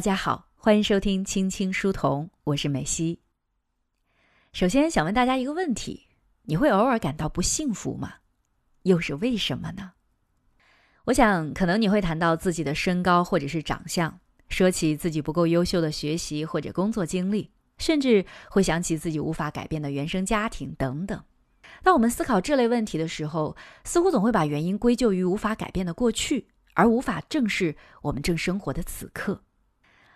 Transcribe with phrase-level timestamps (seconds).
[0.00, 3.20] 大家好，欢迎收听青青书童，我是美西。
[4.50, 6.06] 首先想问大家一个问题：
[6.44, 8.14] 你会偶尔感到不幸福吗？
[8.84, 9.92] 又是为什么呢？
[11.04, 14.18] 我想，可能你会谈到自己的身高或者是长相，
[14.48, 21.22] 说起自己不够优秀的学习或者工作经历，甚至会想起自己无法改变的原生家庭等等。
[21.82, 29.42] 当我们思考这类问题的时候，似乎总会把原因归咎于无法改变的过去，而无法正视我们正生活的此刻。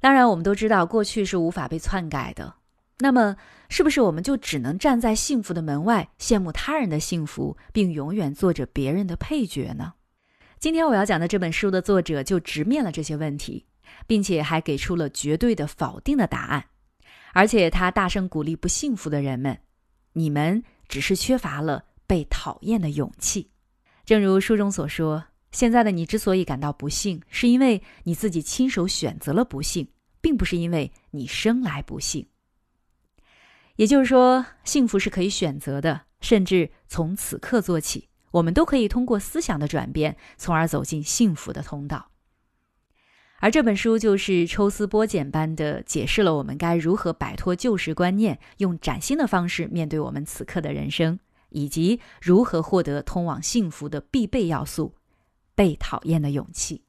[0.00, 2.54] 当然，我们都知道过去是无法被篡改的。
[3.00, 3.36] 那么，
[3.68, 9.94] 是不是我们就只能站在幸福的门外，羡慕他人的幸福，并永远做着别人的配角呢？
[10.58, 13.66] 今天我要讲的这本书的作者就直面了这些问题，
[14.06, 16.64] 并且还给出了绝对的否定的答案。
[17.32, 19.58] 而且他大声鼓励不幸福的人们
[20.14, 23.50] ：“你们只是缺乏了被讨厌的勇气。”
[24.04, 29.86] 正如书中所说，现在的你之所以感到不幸，是因为你自己亲手选择了不幸，
[30.20, 32.26] 并不是因为你生来不幸。
[33.76, 42.10] 也就是说，幸福是可以选择的，甚至从此刻做起，我们都可以通过思想的转变，从而走进幸福的通道。
[43.40, 54.96] 而这本书就是抽丝剥茧般的解释了我们该如何摆脱旧时观念，用崭新的方式面对我们此刻的人生，以及如何获得通往幸福的必备要素——
[55.54, 56.78] 被讨厌的勇气。《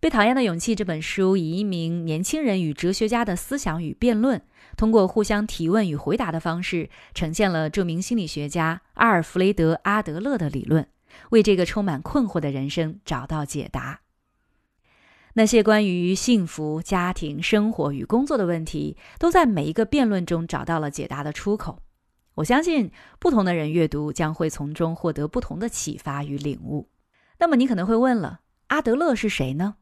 [0.00, 4.40] 被讨厌的勇气》这本书以一名年轻人与哲学家的思想与辩论，
[4.76, 10.86] 通过互相提问与回答的方式，呈现了著名心理学家阿尔弗雷德·阿德勒的理论，
[11.30, 14.02] 为这个充满困惑的人生找到解答。
[15.34, 21.82] 那些关于幸福、家庭、生活与工作的问题，都在每一个辩论中找到了解答的出口。
[22.36, 26.88] 我相信，不同的人阅读将会从中获得不同的启发与领悟。
[27.40, 29.74] 那么，你可能会问了：阿德勒是谁呢？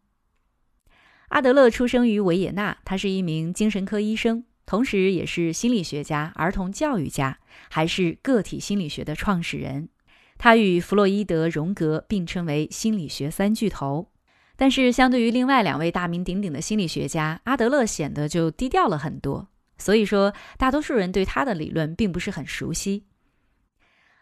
[1.36, 9.90] 阿德勒出生于维也纳，他是一名精神科医生，同时也是心理学家、儿童教育家，还是个体心理学的创始人。
[10.38, 14.10] 他与弗洛伊德、荣格并称为心理学三巨头。
[14.56, 19.48] 但是，相对于另外两位大名鼎鼎的心理学家，阿德勒显得就低调了很多。
[19.76, 23.04] 所以说，大多数人对他的理论并不是很熟悉。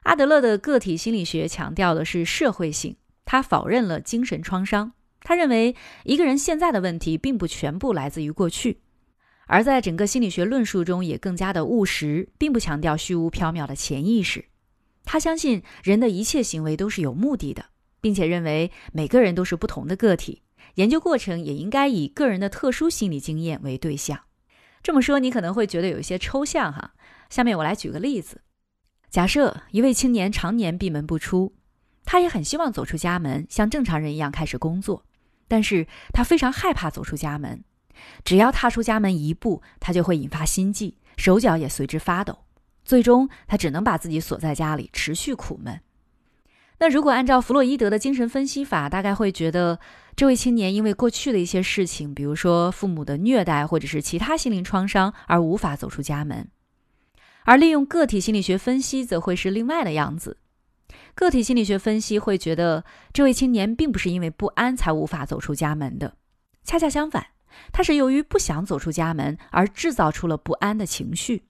[0.02, 4.94] 阿德勒的个体心理学强调的是社会性，他否认了精神创伤。
[5.24, 5.74] 他认为，
[6.04, 8.82] 一个人现在的问题并不全部来自于过去，
[9.46, 14.44] 而在整个心理学论述中也更加的务实，并不强调虚无缥缈的潜意识。
[15.06, 17.64] 他相信人的一切行为都是有目的的，
[18.02, 20.42] 并且认为每个人都是不同的个体，
[20.74, 24.20] 研究过程也应该以个人的特殊心理经验为对象。
[24.82, 26.92] 这么说你可能会觉得有一些抽象哈。
[27.30, 28.42] 下面我来举个例子：
[29.08, 31.54] 假设一位青年常年闭门不出，
[32.04, 35.06] 他也很希望走出家门，像正常人一样开始工作。
[35.48, 37.62] 但是他非常害怕走出家门，
[38.24, 42.38] 只要踏出家门一步，他就会引发心悸，手脚也随之发抖。
[42.84, 45.80] 最终，他只能把自己锁在家里，持续苦闷。
[46.78, 49.78] 那如果按照弗洛伊德的精神分析法，大概会觉得
[50.16, 56.48] 这位青年因为过去的一些事情，比如说父母的虐待或者是其他心灵创伤，而无法走出家门。
[57.44, 60.38] 而利用个体心理学分析，则会是另外的样子。
[61.14, 66.16] 个体心理学分析会觉得，这位青年并不是因为不安才无法走出家门的，
[66.64, 67.28] 恰恰相反，
[67.72, 71.44] 他是由于不想走出家门而制造出了不安的情绪。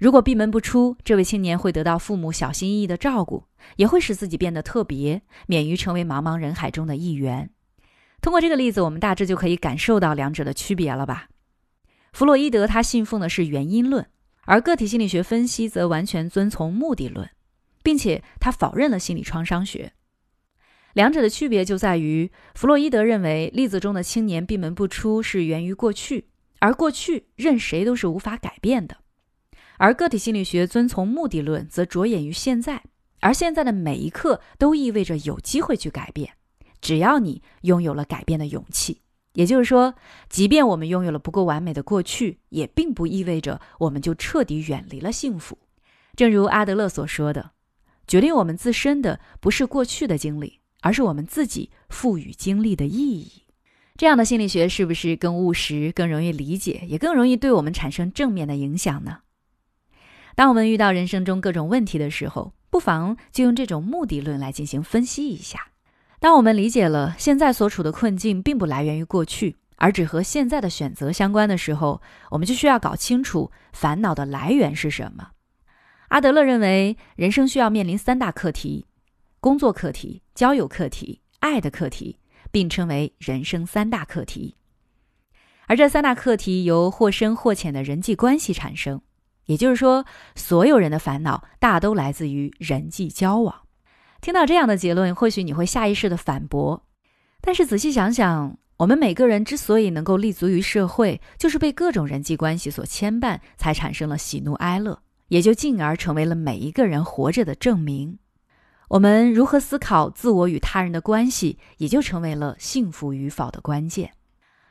[0.00, 3.44] 如果闭门不出，这位青年会得到父母小心翼翼的照顾，
[3.76, 7.50] 也会使自己变得特别，免于成为茫茫人海中的一员。
[8.20, 11.28] 通过这个例子，我们大致就可以感受到两者的区别了吧？
[12.12, 14.08] 弗洛伊德他信奉的是原因论，
[14.46, 17.30] 而个体心理学分析则完全遵从目的论。
[17.84, 19.92] 并且他否认了心理创伤学，
[20.94, 26.28] 两者的区别就在于，弗洛伊德认为例子中的青年闭门不出是源于过去，
[26.60, 28.96] 而过去任谁都是无法改变的；
[29.76, 32.84] 而个体心理学遵从目的论，则着眼于现在，
[33.20, 36.32] 而现在的每一刻都意味着有机会去改变，
[36.80, 39.02] 只要你拥有了改变的勇气。
[39.34, 39.94] 也就是说，
[40.30, 45.58] 即便我们拥有了不够完美的过去，也并不意味着我们就彻底远离了幸福。
[46.16, 47.50] 正如阿德勒所说的。
[48.06, 53.42] 决定我们自身的不是过去的经历，而是我们自己赋予经历的意义。
[53.96, 59.18] 这样的心理学是不是更务实、更容易理解，也更容易对我们产生正面的影响呢？
[60.34, 65.68] 当我们遇到人生中各种问题的时候，不妨就用这种目的论来进行分析一下。
[66.18, 75.28] 当我们理解了现在所处的困境并不来源于过去，而只和现在的选择相关的时候，我们就需要搞清楚烦恼的来源是什么。
[76.14, 78.86] 阿德勒认为，人生需要面临三大课题：
[79.40, 82.20] 工作课题、交友课题、爱的课题，
[82.52, 84.54] 并称为人生三大课题。
[85.66, 89.02] 而这三大课题由或深或浅的人际关系产生。
[89.46, 90.06] 也就是说，
[90.36, 93.62] 所有人的烦恼大都来自于人际交往。
[94.20, 96.86] 听到这样的结论，或许你会下意识的反驳。
[97.40, 105.02] 但是仔细想想，我们每个人之所以能够立足于社会，就是被各种人际关系所牵绊，才产生了喜怒哀乐，
[105.34, 108.20] 也就进而成为了每一个人活着的证明。
[108.90, 114.12] 我们如何思考自我与他人的关系，也就成为了幸福与否的关键。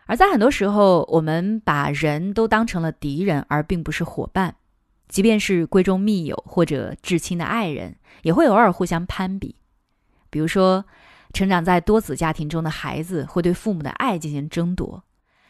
[0.05, 4.55] 而在很多时候，我们把人都当成了敌人，而并不是伙伴。
[5.09, 9.57] 即便是闺中密友或者至亲的爱人，也会偶尔互相攀比。
[10.29, 10.85] 比如说，
[11.33, 15.03] 成长在多子家庭中的孩子会对父母的爱进行争夺，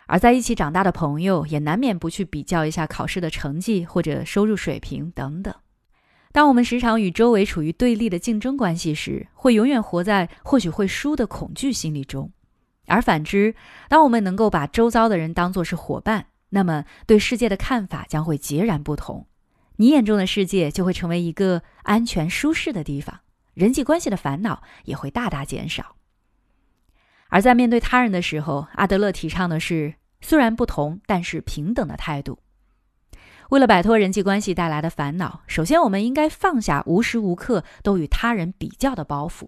[0.07, 5.53] 而在一起长大的朋友也难免不去比较一下考试的成绩或者收入水平等等。
[6.31, 12.31] 当我们时常与周围处于对立的竞争关系时，会永远活在或许会输的恐惧心理中；
[12.87, 13.53] 而反之，
[13.87, 19.27] 当我们能够把周遭的人当作是伙伴，那么对世界的看法将会截然不同。
[19.75, 23.19] 你眼中的世界就会成为一个安全舒适的地方，
[23.53, 25.95] 人际关系的烦恼也会大大减少。
[27.33, 32.37] 而在面对他人的时候，阿德勒提倡的是虽然不同，但是平等的态度。
[33.49, 39.47] 为了摆脱人际关系带来的烦恼，首先我们应该放下无时无刻都与他人比较的包袱。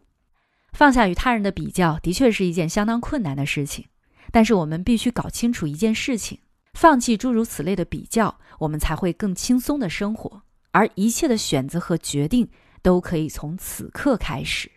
[0.73, 3.85] 放下与他人的比较，的确是一件相当困难的事情，
[4.31, 6.39] 但是我们必须搞清楚一件事情。
[6.73, 10.41] 放弃诸如此类的比较，我们才会更轻松的生活，
[10.71, 12.49] 而一切的选择和决定
[12.81, 14.71] 都可以从此刻开始。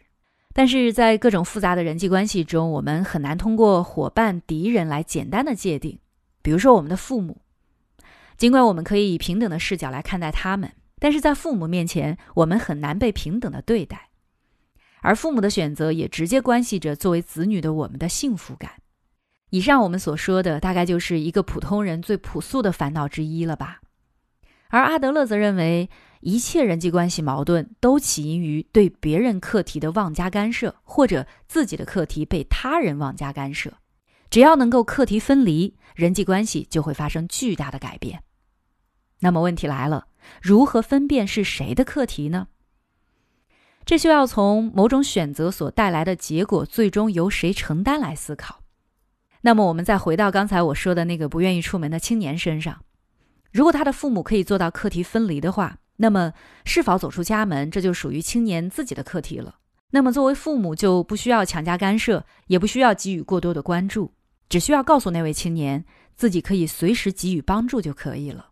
[0.59, 6.01] 但是在各种复杂的人际关系中，我们很难通过伙伴、敌人来简单的界定。
[6.43, 7.43] 比如说我们的父母，
[8.37, 14.09] 尽管我们可以以平等的视角来看待他们，但是在父母面前，我们很难被平等的对待。
[15.01, 18.73] 而父母的选择也直接关系着作为子女的我们的幸福感。
[19.51, 23.81] 以上我们所说的，大概就是一个普通人最朴素的烦恼之一了吧。
[24.71, 25.89] 而阿德勒则认为，
[26.21, 33.73] 一切人际关系矛盾都起因于对别人课题的妄加干涉，或者自己的课题被他人妄加干涉。
[34.29, 38.23] 只要能够课题分离，人际关系就会发生巨大的改变。
[39.21, 40.09] 那么问题来了，
[40.43, 42.49] 如何分辨是谁的课题呢？
[43.87, 48.61] 这需要从某种选择所带来的结果最终由谁承担来思考。
[49.41, 52.85] 那么，我们再回到刚才我说的那个不愿意出门的青年身上。
[53.51, 56.33] 如果他的父母可以做到课题分离的话，那么
[56.65, 59.57] 是否走出家门，这就属于青年自己的课题了。
[59.91, 64.13] 那么，作为父母就不需要强加干涉，也不需要给予过多的关注，
[64.49, 65.85] 只需要告诉那位青年
[66.15, 68.51] 自己可以随时给予帮助就可以了。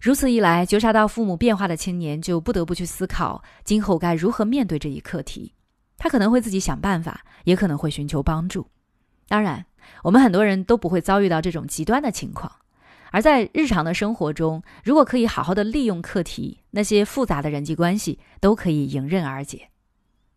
[0.00, 5.54] 如此一来，觉察到父母变化的青年就不得不去思考今后该如何面对这一课题。
[5.98, 8.66] 他可能会自己想办法，也可能会寻求帮助。
[9.28, 9.66] 当然。
[10.02, 12.50] 我们很多人都不会遭遇到这种极端的情况，
[13.16, 19.70] 而在日常的生活中，如果可以好好的利用课题，那些复杂的人际关系都可以迎刃而解。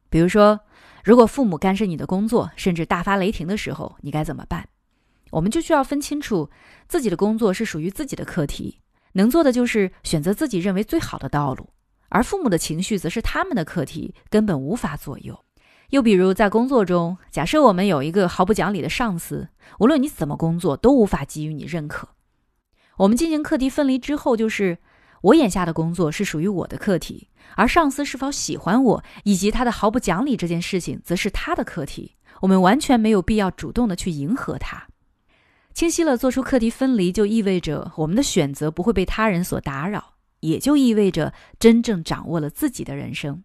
[0.10, 0.62] 比如说，
[1.04, 4.70] 如果父母干涉你的工作，甚至大发雷霆的时候，你该怎么办？
[5.32, 6.50] 我们就需要分清楚，
[6.88, 8.80] 自己的工作是属于自己的课题，
[9.12, 11.72] 能做的就是选择自己认为最好的道路，
[12.08, 15.38] 而父母的情绪则是他们的课题，根本无法左右。
[15.90, 22.08] 又比如，在工作中，假设我们有一个毫不讲理的上司，无论你怎么工作，都无法给予你认可。
[23.00, 24.78] 我们进行课题分离之后，就是
[25.22, 32.18] 我眼下的工作是属于我的课题，而上司是否喜欢我，以及他的毫不讲理这件事情，则是他的课题。
[32.42, 34.88] 我们完全没有必要主动的去迎合他。
[35.74, 43.42] 清晰了，做出课题分离，就意味着我们的选择不会被他人所打扰，也就意味着真正掌握了自己的人生。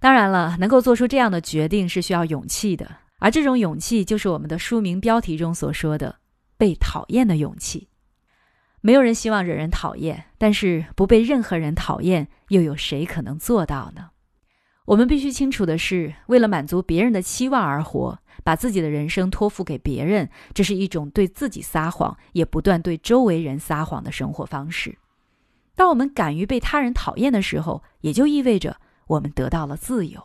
[0.00, 6.16] 当然了，能够做出这样的决定是需要勇气的，而这种勇气就是我们的书名标题中所说的
[6.58, 7.86] “被讨厌的勇气”。
[8.82, 14.10] 没有人希望惹人讨厌，但是不被任何人讨厌，又有谁可能做到呢？
[14.86, 24.98] 我们必须清楚的是，为了满足别人的期望而活，把自己的人生托付给别人，这是一种对自己撒谎，也不断对周围人撒谎的生活方式。
[25.76, 28.76] 当我们敢于被他人讨厌的时候，也就意味着。
[29.08, 30.20] 我们得到了自由。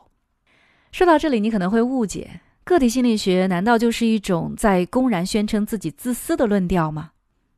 [0.91, 7.11] 说到这里，你可能会误解，个体心理学难道就是一种在公然宣称自己自私的论调吗？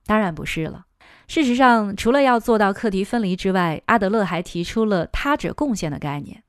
[0.06, 0.88] 当然不是了。
[1.28, 6.44] 事实上，除了要做到课题分离之外，阿德勒还提出了他者贡献的概念。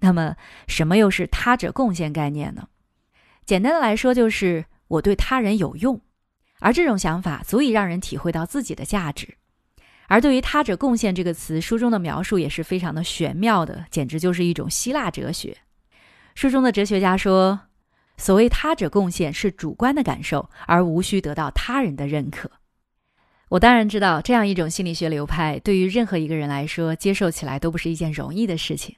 [0.00, 0.36] 那么，
[0.66, 2.68] 什么又是他者贡献概念呢？
[3.46, 6.00] 简单的来说，就是我对他人有用，
[6.60, 9.36] 而这种想法足以让人体会到自己的价值。
[10.06, 15.56] 而对于他者贡献这个词，书中的描述也是非常的玄妙的，简直就是一种希腊哲学。
[16.34, 17.60] 书中的哲学家说，
[18.18, 22.50] 所谓他者贡献是主观的感受，而无需得到他人的认可。
[23.54, 28.96] 我当然知道，这样一种心理学流派对于任何一个人来说，接受起来都不是一件容易的事情。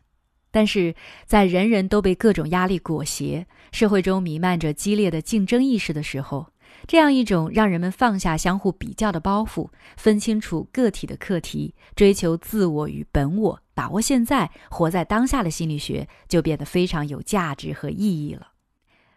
[0.51, 0.95] 但是
[1.27, 6.47] 在人人都被各种压力裹挟，社会中弥漫着激烈的竞争意识的时候，
[6.87, 18.53] 这样一种让人们放下相互比较的包袱，分清楚个体的课题，追求自我与本我，把握现在，活在当下的心理学，就变得非常有价值和意义了。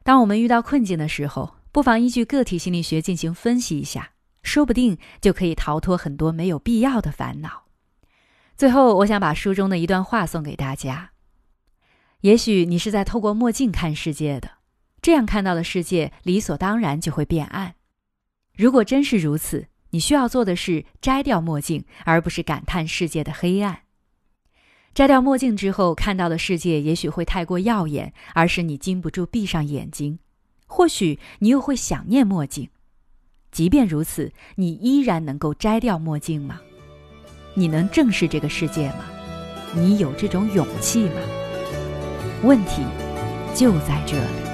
[0.04, 4.12] 当我们遇到困境的时候，不妨依据个体心理学进行分析一下，
[4.50, 7.66] 说不定就可以逃脱很多没有必要的烦恼。
[8.58, 11.12] 最后，我想把书中的一段话送给大家。
[12.22, 14.54] 也许你是在透过墨镜看世界的，
[15.04, 17.76] 这样看到的世界理所当然就会变暗。
[18.56, 23.82] 如果真是如此，你需要做的是摘掉墨镜，而不是感叹世界的黑暗。
[24.96, 30.18] 摘掉墨镜之后看到的世界也许会太过耀眼，而使你禁不住闭上眼睛。
[30.66, 32.70] 或许你又会想念墨镜。
[33.52, 36.60] 即便如此，你依然能够摘掉墨镜吗？
[37.54, 39.06] 你能正视这个世界吗？
[39.76, 41.22] 你有这种勇气吗？
[42.44, 42.84] 问题
[43.54, 44.49] 就在这里。